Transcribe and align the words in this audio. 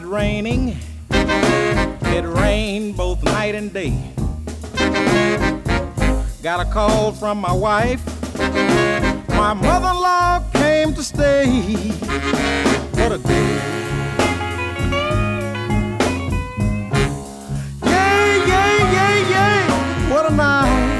Started 0.00 0.06
raining. 0.06 0.76
It 1.10 2.24
rained 2.24 2.96
both 2.96 3.22
night 3.22 3.54
and 3.54 3.72
day. 3.72 3.92
Got 6.42 6.66
a 6.66 6.70
call 6.70 7.12
from 7.12 7.38
my 7.38 7.52
wife. 7.52 8.02
My 9.28 9.52
mother 9.52 9.88
in 9.88 10.00
law 10.00 10.42
came 10.52 10.94
to 10.94 11.02
stay. 11.02 11.46
What 12.94 13.12
a 13.12 13.18
day. 13.18 13.58
Yay, 17.84 18.38
yay, 18.52 18.76
yay, 18.96 19.16
yay. 19.34 20.12
What 20.12 20.30
a 20.30 20.34
night. 20.34 20.90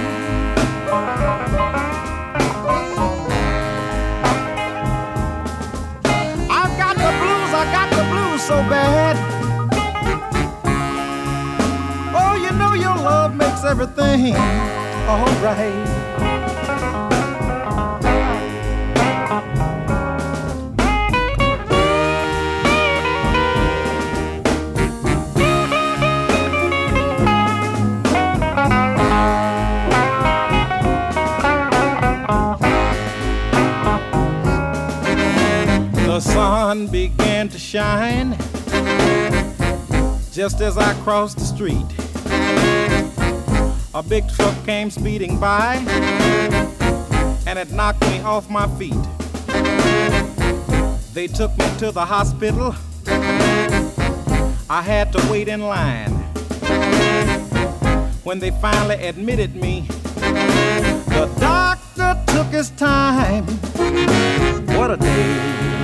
So 8.51 8.57
bad. 8.69 9.17
Oh, 12.13 12.35
you 12.35 12.51
know 12.59 12.73
your 12.75 12.97
love 12.97 13.37
makes 13.37 13.63
everything 13.63 14.35
uh, 14.35 15.25
alright. 15.25 16.30
Sun 36.41 36.87
began 36.87 37.51
to 37.51 37.59
shine 37.59 38.31
Just 40.33 40.63
as 40.63 40.79
I 40.79 40.95
crossed 41.05 41.37
the 41.37 41.45
street, 41.45 41.91
a 43.93 44.03
big 44.03 44.25
truck 44.31 44.57
came 44.65 44.91
speeding 44.91 45.39
by 45.39 45.75
and 47.47 47.59
it 47.59 47.71
knocked 47.73 48.01
me 48.09 48.21
off 48.21 48.49
my 48.49 48.67
feet. 48.79 49.05
They 51.13 51.27
took 51.27 51.51
me 51.59 51.67
to 51.83 51.93
the 51.93 52.07
hospital. 52.07 52.75
I 54.79 54.81
had 54.93 55.13
to 55.13 55.21
wait 55.31 55.49
in 55.49 55.61
line. 55.61 56.15
When 58.25 58.39
they 58.39 58.53
finally 58.63 58.99
admitted 59.11 59.55
me, 59.57 59.87
the 61.17 61.27
doctor 61.39 62.11
took 62.33 62.47
his 62.47 62.71
time. 62.71 63.45
What 64.79 64.91
a 64.91 64.97
day. 64.97 65.80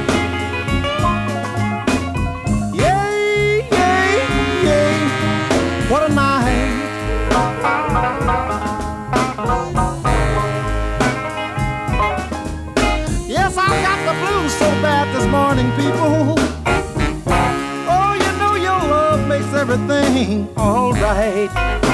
Everything 19.77 20.49
alright. 20.57 21.86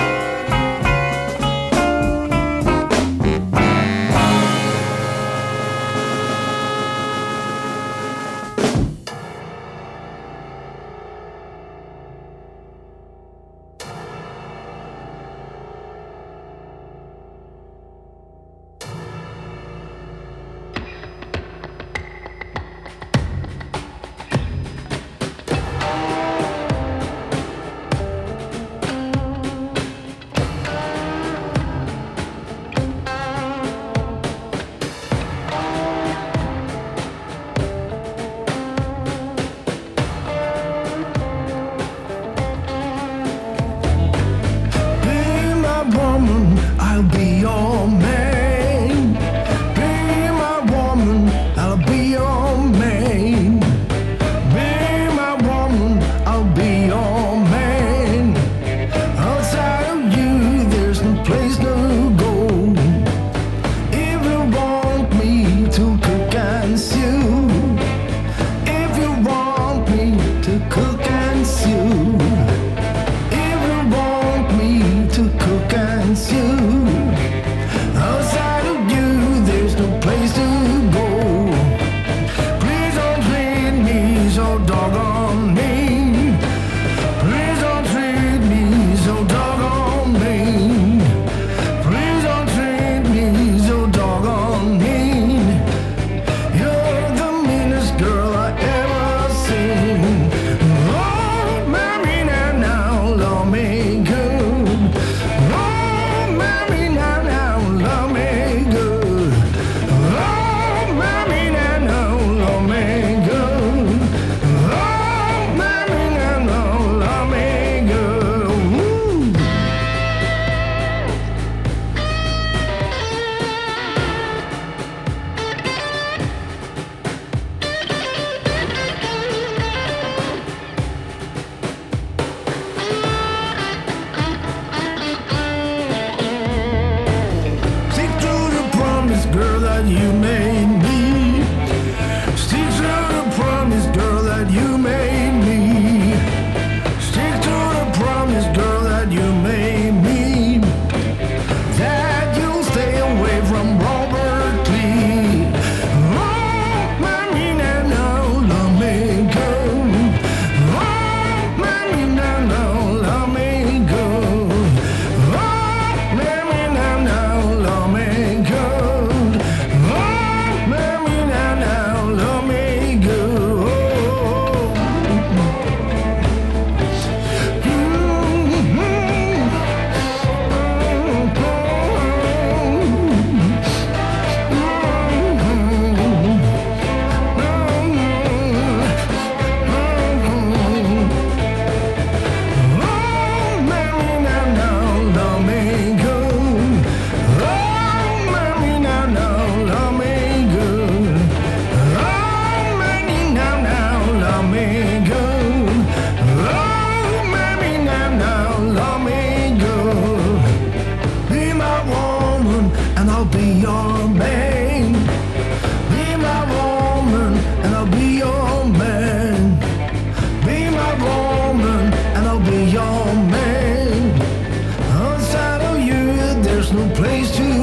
place 226.94 227.37
to 227.37 227.62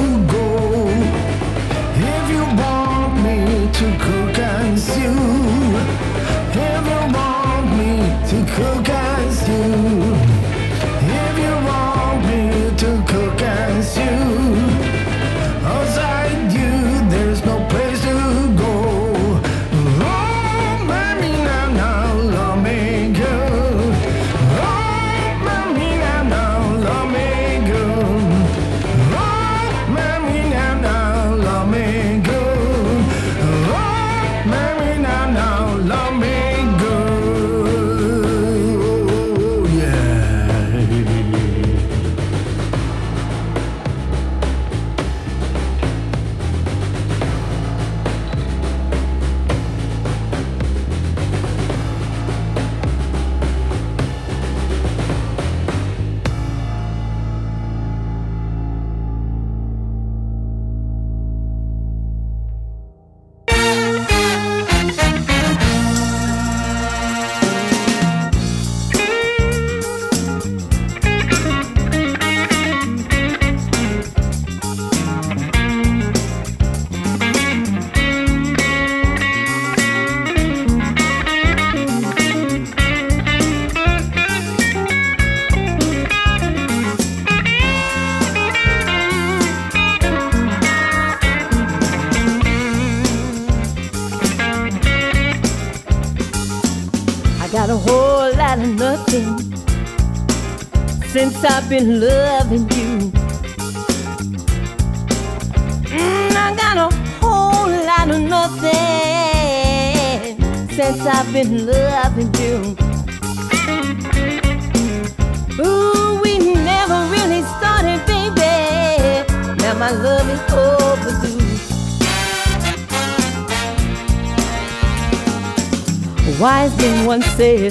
Wise 126.40 126.74
man 126.78 127.04
once 127.04 127.26
said 127.36 127.70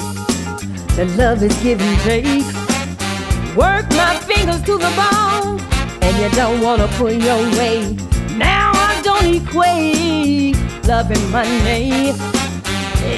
that 0.96 1.08
love 1.18 1.42
is 1.42 1.56
give 1.64 1.82
and 1.82 2.00
take. 2.02 2.46
Work 3.58 3.90
my 3.94 4.16
fingers 4.30 4.62
to 4.62 4.78
the 4.78 4.92
bone, 4.94 5.60
and 6.04 6.16
you 6.22 6.30
don't 6.38 6.62
wanna 6.62 6.88
pull 6.90 7.12
your 7.12 7.42
weight. 7.58 8.00
Now 8.38 8.72
I 8.76 9.02
don't 9.04 9.26
equate 9.26 10.56
love 10.88 11.10
and 11.10 11.32
money. 11.32 12.14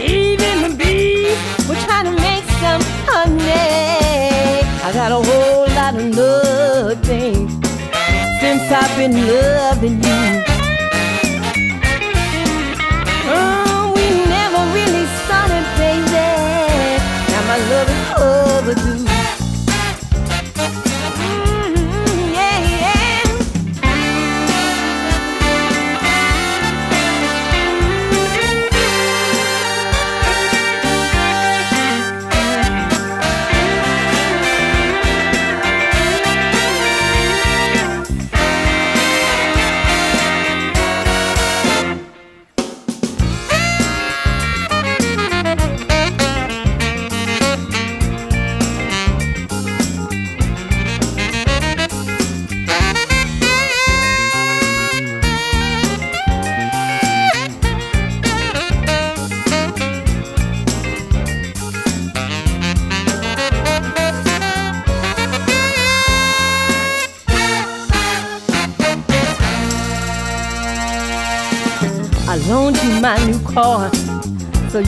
Even 0.08 0.54
the 0.64 0.76
bees 0.78 1.38
will 1.68 1.76
trying 1.84 2.06
to 2.06 2.16
make 2.22 2.46
some 2.64 2.82
honey. 3.12 4.64
I 4.86 4.92
got 4.94 5.12
a 5.12 5.22
whole 5.22 5.68
lot 5.76 5.96
of 5.96 6.06
nothing 6.16 7.71
since 8.52 8.70
I've 8.70 8.98
been 8.98 9.14
loving 9.14 10.04
you. 10.04 10.51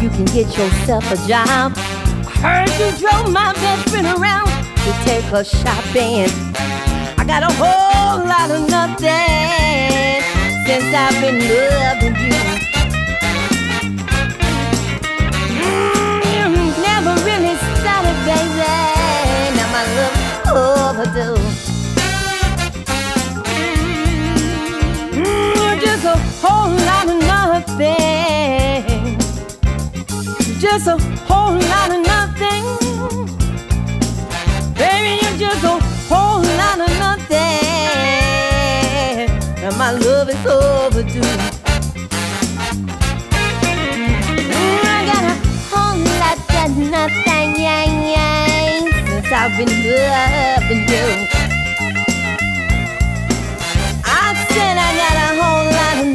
You 0.02 0.10
can 0.10 0.26
get 0.26 0.48
yourself 0.58 1.10
a 1.12 1.18
job. 1.28 1.74
I 1.76 2.66
heard 2.66 2.70
you 2.80 2.98
drove 3.00 3.32
my 3.32 3.54
best 3.54 3.90
friend 3.90 4.08
around 4.08 4.48
to 4.48 4.92
take 5.06 5.24
her 5.26 5.44
shopping. 5.44 6.30
I 7.18 7.24
got 7.26 7.44
a 7.44 7.54
whole 7.54 8.26
lot 8.26 8.50
of 8.52 8.70
nothing 8.70 10.24
since 10.66 10.94
I've 10.94 11.20
been 11.22 11.40
loving 11.40 12.13
I've 49.56 49.60
been 49.60 49.86
loving 49.86 50.84
you. 50.90 51.08
I 54.04 54.34
said 54.50 54.76
I 54.82 54.90
got 55.02 55.16
a 55.22 55.30
whole 55.40 55.66
lot 55.78 55.98
of 56.02 56.08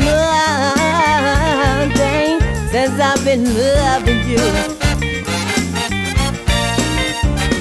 nothing 1.94 2.34
since 2.72 2.96
I've 2.98 3.22
been 3.24 3.44
loving 3.54 4.22
you. 4.28 4.44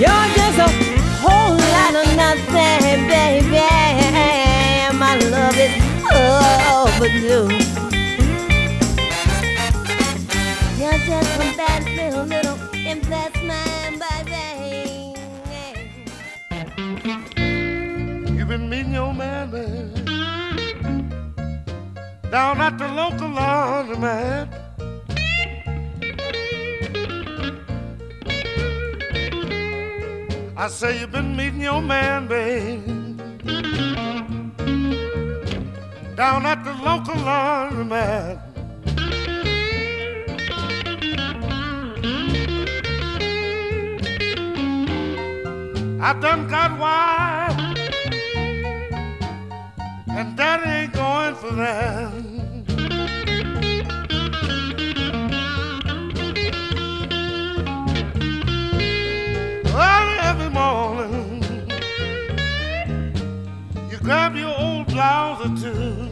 You're 0.02 0.28
just 0.34 0.58
a 0.58 0.68
whole 1.22 1.58
lot 1.76 1.94
of 1.94 2.08
nothing, 2.16 3.08
baby. 3.08 3.70
My 4.98 5.14
love 5.30 5.58
is 5.60 5.74
overdue. 6.12 7.57
Down 22.32 22.60
at 22.60 22.78
the 22.78 22.88
local 22.90 23.30
laundromat. 23.30 24.48
I 30.58 30.68
say 30.68 31.00
you've 31.00 31.12
been 31.12 31.36
meeting 31.36 31.62
your 31.62 31.82
man, 31.82 32.28
babe, 32.28 33.18
down 36.16 36.46
at 36.46 36.64
the 36.66 36.74
local 36.84 37.16
laundromat. 37.16 38.42
I 46.00 46.14
done 46.20 46.48
got 46.48 46.80
wild 46.80 47.47
and 50.18 50.36
daddy 50.36 50.68
ain't 50.68 50.94
going 50.94 51.36
for 51.36 51.52
that. 51.52 52.12
Early 59.76 60.18
every 60.32 60.50
morning, 60.50 61.44
you 63.92 63.98
grab 64.00 64.36
your 64.36 64.58
old 64.58 64.88
blouse 64.88 65.40
or 65.46 65.56
two. 65.56 66.10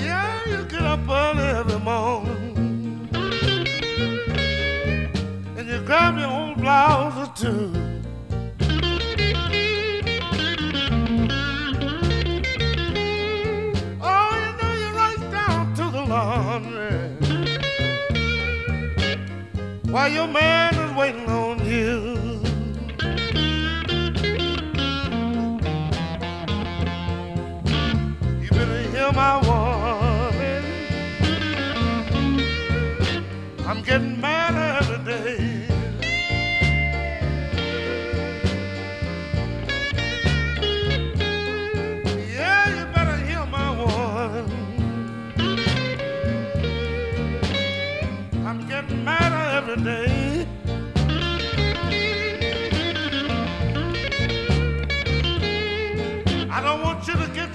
Yeah, 0.00 0.48
you 0.48 0.64
get 0.66 0.82
up 0.82 1.08
early 1.08 1.48
every 1.60 1.80
morning 1.80 3.08
and 5.56 5.68
you 5.68 5.80
grab 5.84 6.16
your 6.18 6.30
old 6.30 6.58
blouse 6.58 7.28
or 7.28 7.32
two. 7.34 7.81
While 19.92 20.10
your 20.10 20.26
man 20.26 20.74
is 20.74 20.96
waiting 20.96 21.28
on 21.28 21.41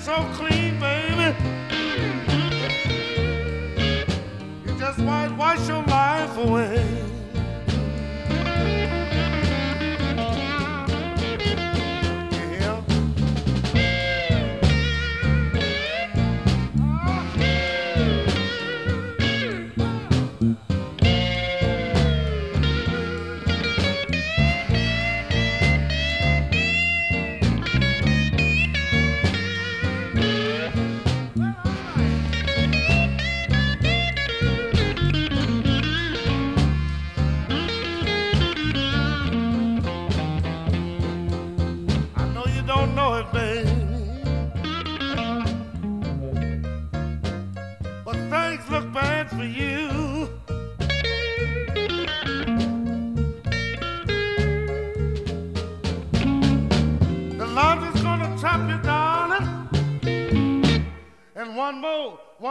so 0.07 0.23
clean, 0.35 0.79
baby. 0.79 1.35
You 4.65 4.79
just 4.79 4.99
might 4.99 5.35
wash 5.37 5.67
your 5.67 5.83
life 5.83 6.37
away. 6.37 7.06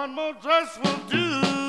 one 0.06 0.14
more 0.14 0.32
dress 0.40 0.78
will 0.78 0.96
do. 1.10 1.65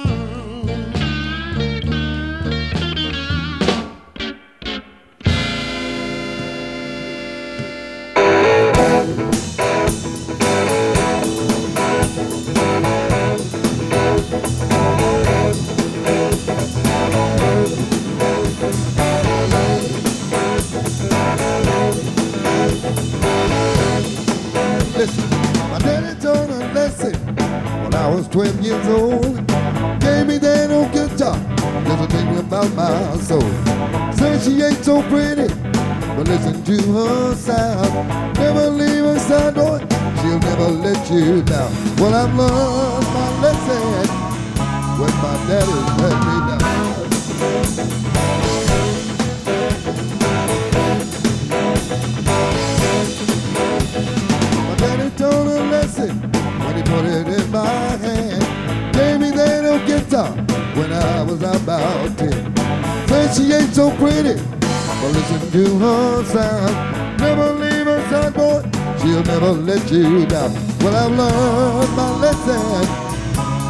what 42.08 42.16
I've 42.16 42.36
learned. 42.36 42.67
Well, 70.00 70.96
I've 70.96 71.12
learned 71.12 71.96
my 71.96 72.20
lesson 72.20 72.86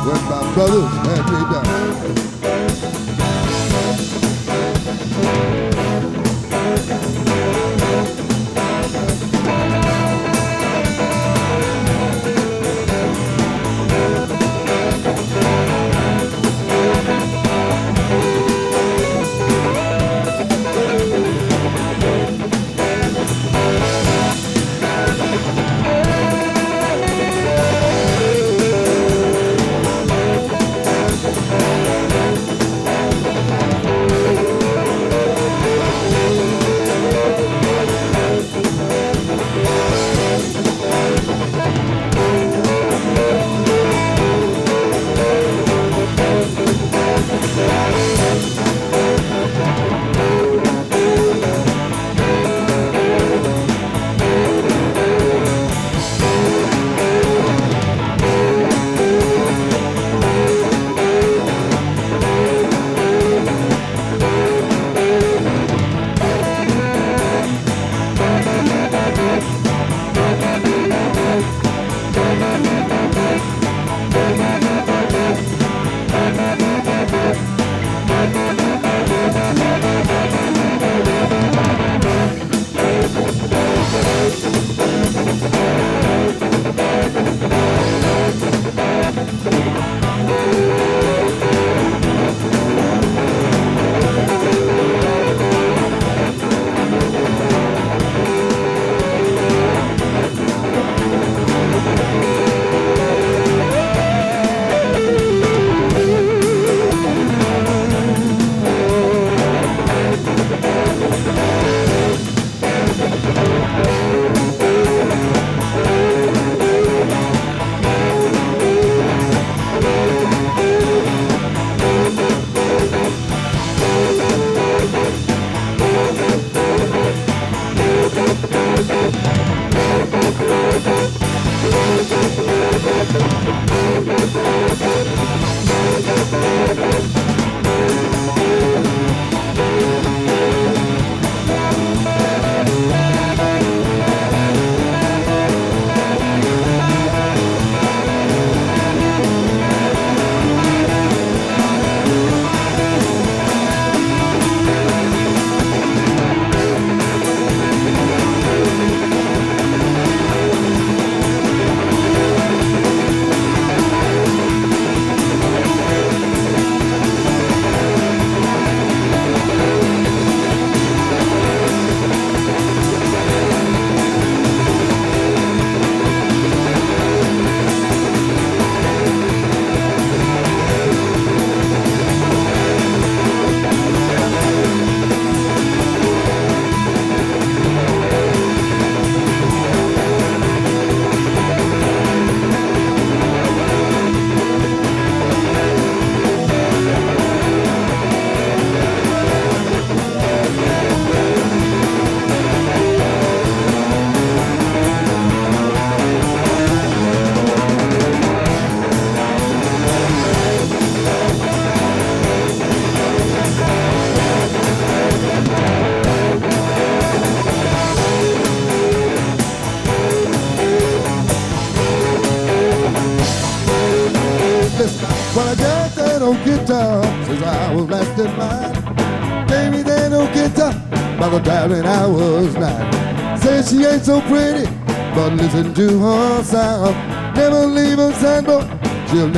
when 0.06 0.22
my 0.30 0.54
brothers 0.54 0.92
had 1.08 1.24
me 1.32 1.40
down. 1.54 2.37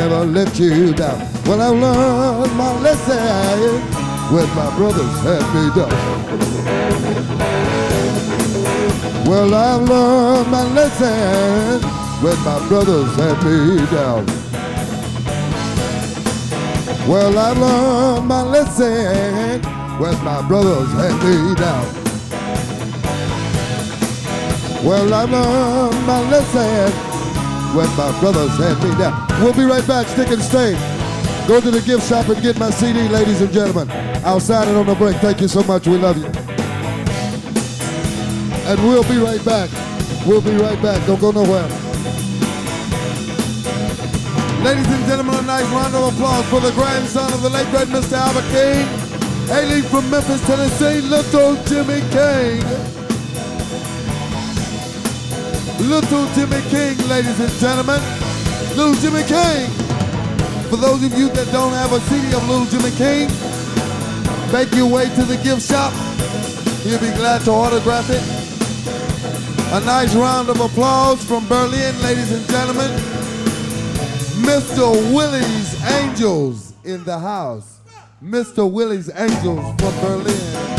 Never 0.09 0.25
let 0.25 0.59
you 0.59 0.93
down. 0.93 1.19
Well, 1.45 1.61
I 1.61 1.67
learned 1.67 2.55
my 2.55 2.79
lesson 2.81 3.81
when 4.33 4.49
my 4.55 4.75
brothers 4.75 5.15
had 5.21 5.43
me 5.53 5.69
down. 5.77 5.93
Well, 9.29 9.53
I 9.53 9.73
learned 9.75 10.51
my 10.51 10.63
lesson 10.73 11.81
when 12.23 12.39
my 12.43 12.67
brothers 12.67 13.15
had 13.15 13.37
me 13.45 13.85
down. 13.91 14.25
Well, 17.07 17.37
I 17.37 17.51
learned 17.51 18.27
my 18.27 18.41
lesson 18.43 19.61
when 19.99 20.23
my 20.23 20.41
brothers 20.47 20.91
had 20.93 21.15
me 21.23 21.55
down. 21.55 21.85
Well, 24.83 25.13
I 25.13 25.23
learned 25.23 26.07
my 26.07 26.29
lesson 26.31 27.08
when 27.75 27.87
my 27.95 28.11
brothers 28.19 28.55
had 28.57 28.77
me 28.83 28.91
down. 28.97 29.27
We'll 29.41 29.53
be 29.53 29.63
right 29.63 29.85
back. 29.87 30.07
Stick 30.07 30.29
and 30.29 30.41
stay. 30.41 30.73
Go 31.47 31.59
to 31.59 31.71
the 31.71 31.81
gift 31.81 32.07
shop 32.07 32.27
and 32.29 32.41
get 32.41 32.59
my 32.59 32.69
CD, 32.69 33.07
ladies 33.09 33.41
and 33.41 33.51
gentlemen. 33.51 33.89
I'll 34.23 34.39
sign 34.39 34.67
it 34.67 34.75
on 34.75 34.85
the 34.85 34.95
break. 34.95 35.15
Thank 35.17 35.41
you 35.41 35.47
so 35.47 35.63
much. 35.63 35.87
We 35.87 35.97
love 35.97 36.17
you. 36.17 36.25
And 38.69 38.79
we'll 38.83 39.03
be 39.03 39.17
right 39.17 39.43
back. 39.43 39.69
We'll 40.27 40.41
be 40.41 40.55
right 40.55 40.79
back. 40.81 41.05
Don't 41.07 41.19
go 41.19 41.31
nowhere. 41.31 41.67
Ladies 44.63 44.87
and 44.87 45.05
gentlemen, 45.05 45.35
a 45.35 45.41
nice 45.41 45.65
round 45.71 45.95
of 45.95 46.13
applause 46.13 46.45
for 46.49 46.59
the 46.59 46.71
grandson 46.71 47.31
of 47.33 47.41
the 47.41 47.49
late 47.49 47.69
great 47.71 47.87
Mr. 47.87 48.13
Albert 48.13 48.45
King, 48.51 48.85
hailing 49.47 49.83
from 49.83 50.09
Memphis, 50.11 50.45
Tennessee, 50.45 51.01
Little 51.01 51.55
Jimmy 51.63 52.01
King. 52.11 52.98
Little 55.79 56.27
Jimmy 56.35 56.61
King, 56.69 56.97
ladies 57.07 57.39
and 57.39 57.51
gentlemen. 57.53 58.01
Little 58.75 58.93
Jimmy 58.95 59.23
King. 59.23 59.71
For 60.69 60.75
those 60.75 61.03
of 61.03 61.17
you 61.17 61.29
that 61.29 61.47
don't 61.53 61.71
have 61.71 61.93
a 61.93 62.01
CD 62.01 62.35
of 62.35 62.47
Little 62.49 62.65
Jimmy 62.65 62.91
King, 62.97 63.29
make 64.51 64.75
your 64.75 64.91
way 64.91 65.05
to 65.15 65.23
the 65.23 65.39
gift 65.41 65.61
shop. 65.61 65.93
He'll 66.83 66.99
be 66.99 67.15
glad 67.17 67.41
to 67.45 67.51
autograph 67.51 68.09
it. 68.09 68.21
A 69.73 69.79
nice 69.85 70.13
round 70.15 70.49
of 70.49 70.59
applause 70.59 71.23
from 71.23 71.47
Berlin, 71.47 71.95
ladies 72.01 72.33
and 72.33 72.45
gentlemen. 72.49 72.91
Mr. 74.43 74.91
Willie's 75.13 75.81
Angels 76.01 76.73
in 76.83 77.03
the 77.05 77.17
house. 77.17 77.79
Mr. 78.21 78.69
Willie's 78.69 79.09
Angels 79.15 79.63
from 79.79 79.95
Berlin. 80.01 80.78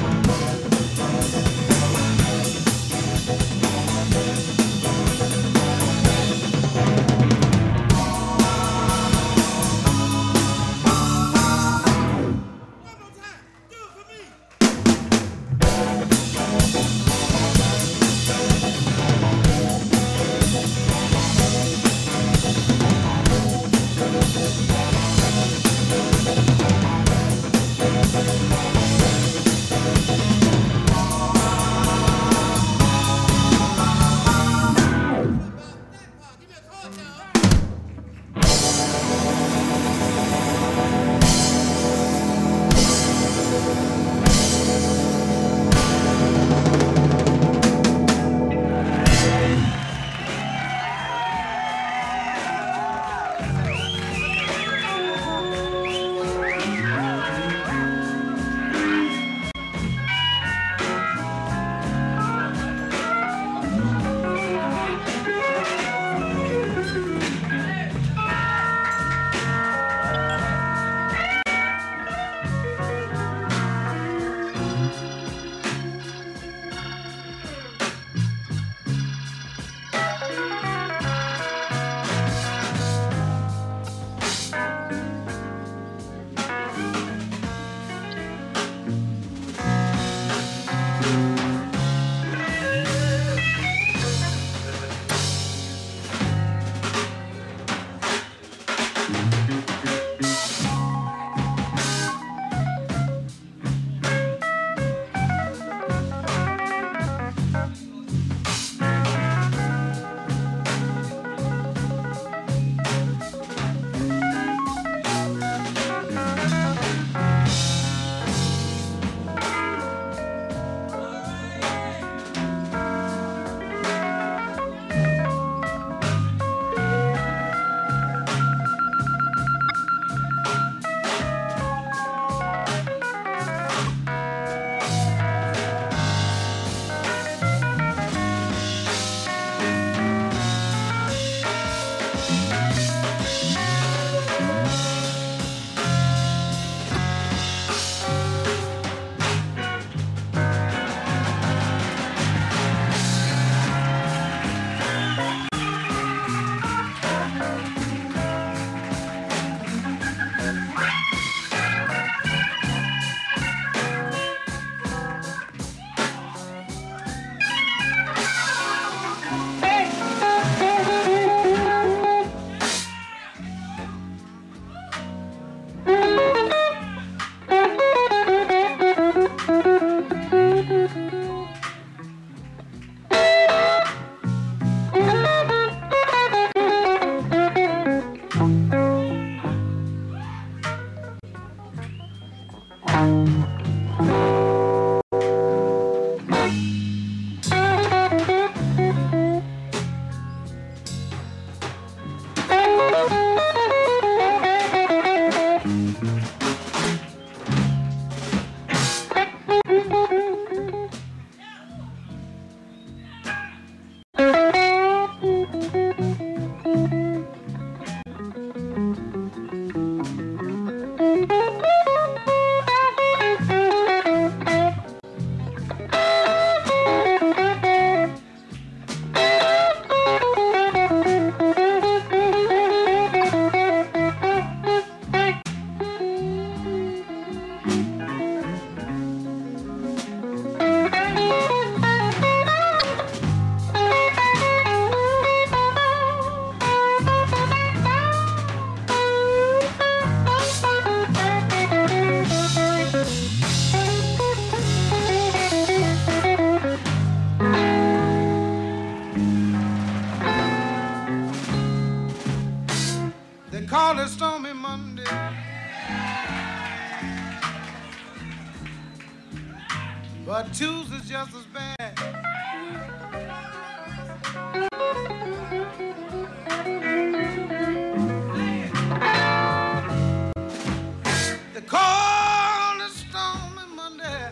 Monday, 283.81 284.31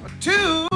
but 0.00 0.67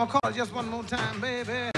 I 0.00 0.02
think 0.02 0.14
I'm 0.14 0.20
gonna 0.20 0.20
call 0.22 0.32
just 0.32 0.54
one 0.54 0.68
more 0.70 0.82
time, 0.84 1.20
baby. 1.20 1.69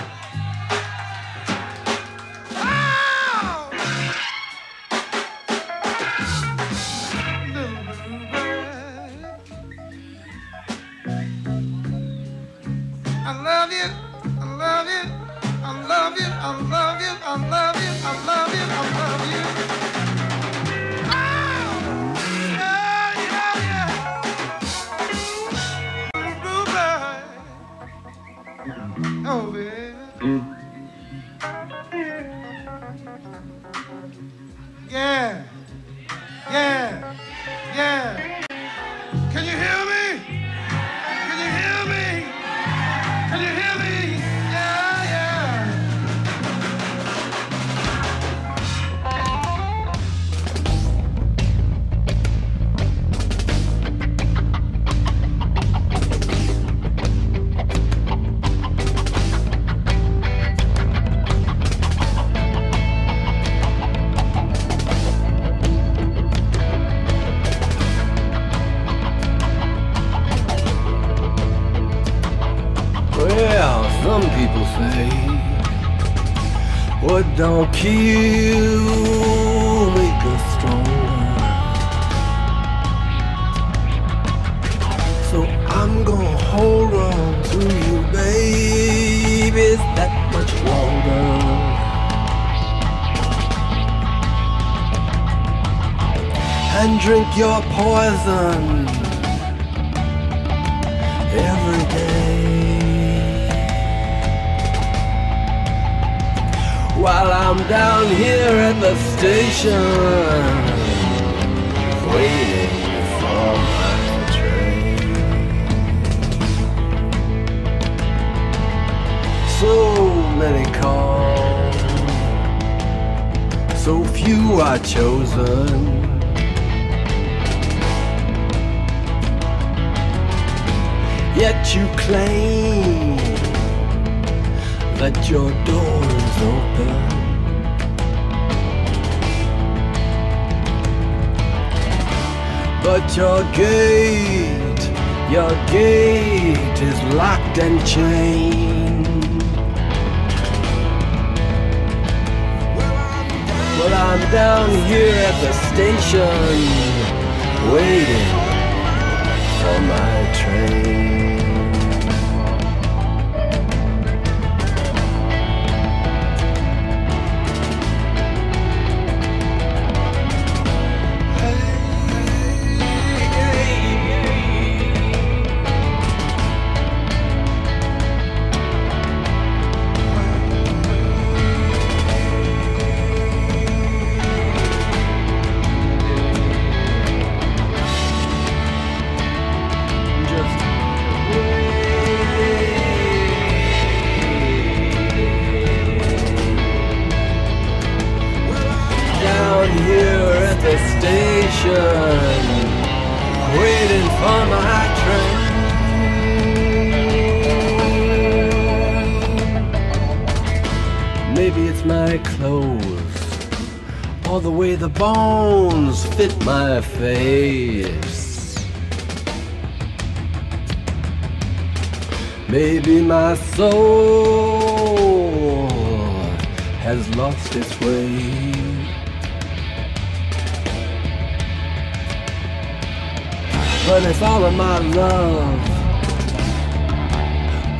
follow 234.22 234.52
my 234.52 234.78
love. 234.78 235.60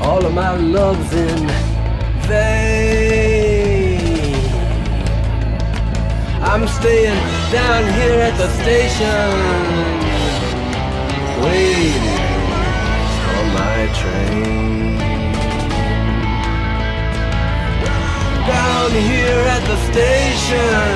All 0.02 0.26
of 0.26 0.34
my 0.34 0.56
love's 0.56 1.12
in 1.12 1.46
vain. 2.26 4.02
I'm 6.50 6.66
staying 6.66 7.22
down 7.58 7.82
here 7.98 8.18
at 8.28 8.34
the 8.42 8.48
station, 8.60 9.30
waiting 11.46 12.08
for 13.24 13.42
my 13.58 13.78
train. 14.00 14.98
Down 18.56 18.90
here 19.10 19.42
at 19.56 19.62
the 19.70 19.78
station, 19.90 20.90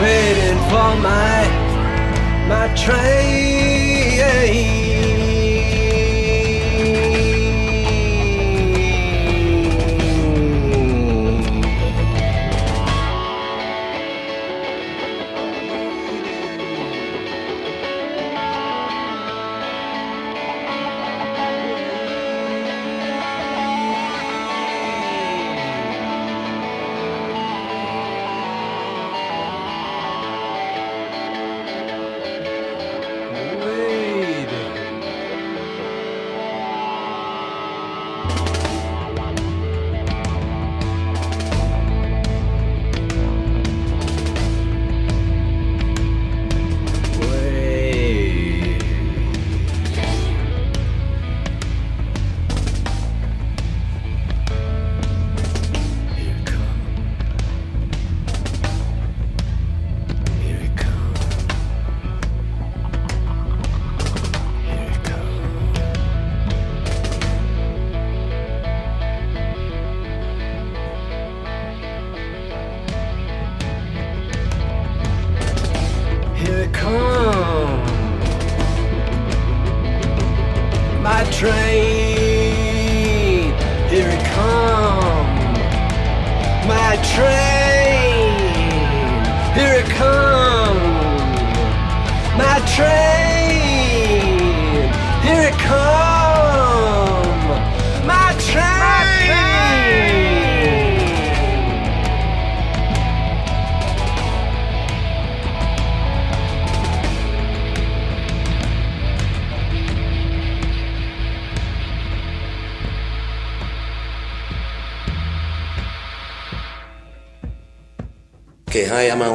waiting 0.00 0.60
for 0.70 0.90
my 1.10 1.67
my 2.48 2.66
train. 2.74 4.87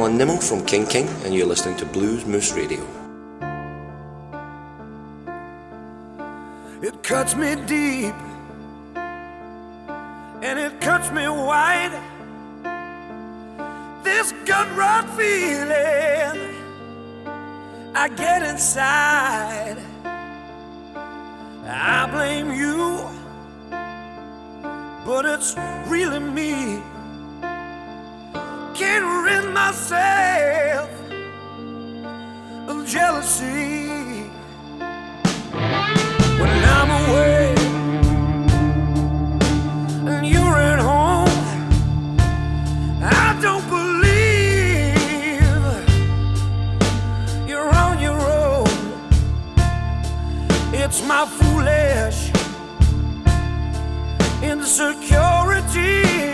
Alan 0.04 0.18
Nimmo 0.18 0.36
from 0.36 0.62
King 0.66 0.84
King, 0.84 1.08
and 1.24 1.34
you're 1.34 1.46
listening 1.46 1.78
to 1.78 1.86
Blues 1.86 2.26
Moose 2.26 2.52
Radio. 2.52 2.84
It 6.82 7.02
cuts 7.02 7.34
me 7.34 7.56
deep 7.64 8.14
and 10.42 10.58
it 10.58 10.78
cuts 10.82 11.10
me 11.10 11.26
wide. 11.26 11.94
This 14.04 14.32
gut 14.44 14.68
rot 14.76 15.08
feeling 15.16 16.52
I 17.94 18.06
get 18.14 18.42
inside. 18.42 19.78
I 21.66 22.10
blame 22.12 22.52
you, 22.52 23.08
but 25.06 25.24
it's 25.24 25.56
really 25.88 26.20
me. 26.20 26.93
Can't 28.74 29.24
rid 29.24 29.54
myself 29.54 30.90
of 32.68 32.84
jealousy 32.84 34.26
when 36.40 36.64
I'm 36.76 36.90
away 36.90 37.54
and 40.10 40.26
you're 40.26 40.58
at 40.58 40.80
home. 40.80 41.28
I 43.00 43.38
don't 43.40 43.68
believe 43.70 44.98
you're 47.48 47.72
on 47.72 48.00
your 48.00 48.20
own. 48.20 48.66
It's 50.74 51.00
my 51.06 51.26
foolish 51.26 52.32
insecurity. 54.42 56.33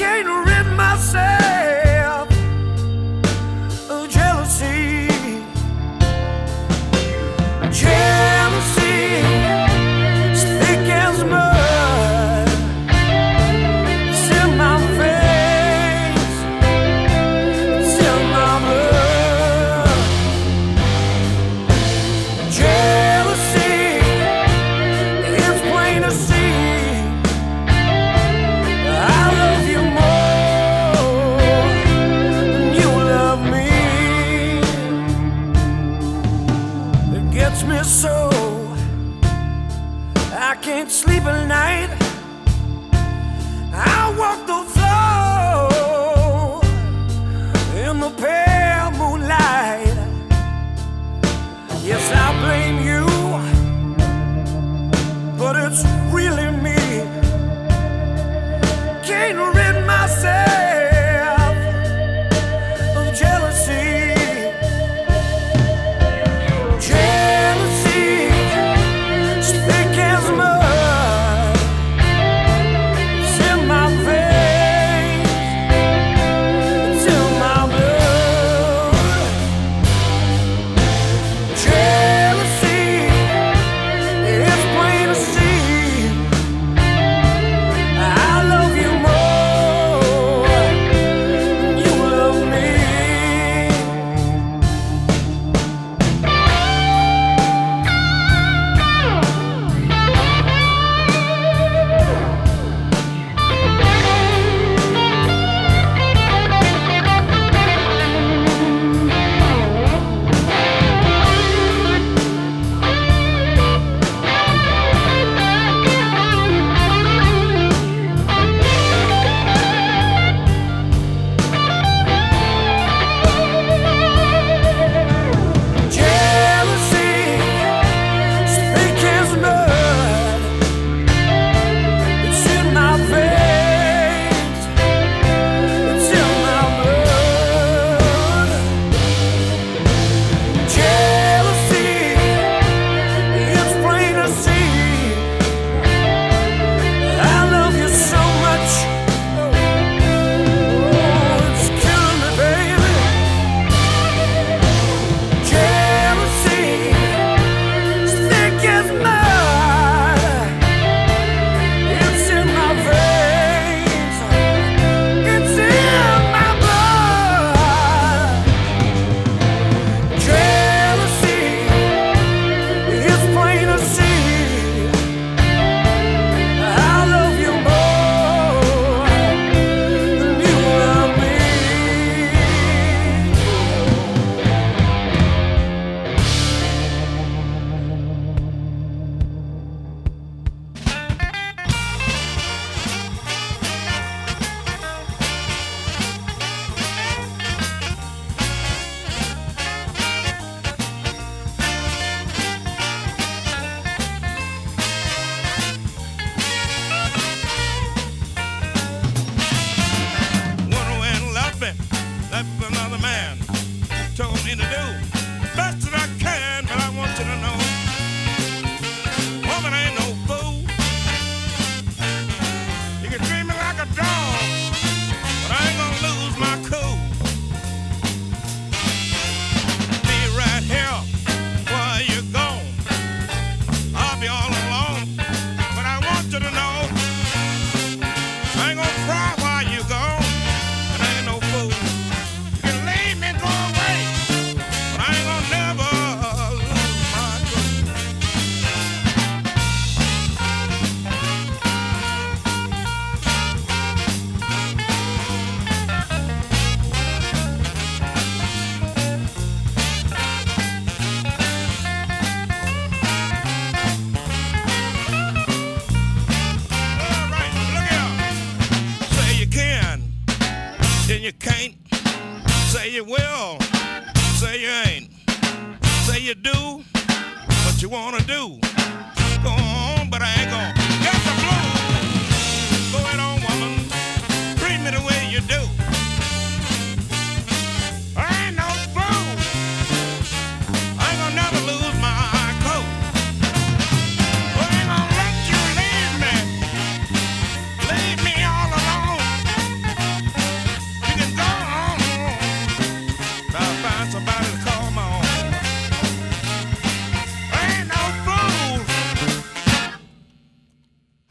Can't 0.00 0.48
rid 0.48 0.66
myself 0.78 1.69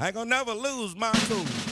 I 0.01 0.07
ain't 0.07 0.15
gonna 0.15 0.29
never 0.29 0.53
lose 0.53 0.95
my 0.95 1.11
cool. 1.27 1.68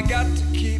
I 0.00 0.02
got 0.02 0.24
to 0.34 0.44
keep 0.54 0.79